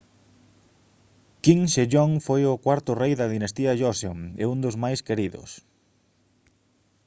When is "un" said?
4.53-4.57